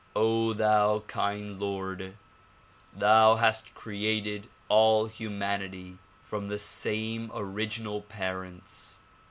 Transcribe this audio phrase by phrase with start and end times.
[0.15, 2.17] thou kind Lord!
[2.91, 8.97] Thou hast created all humanity from the same original parents.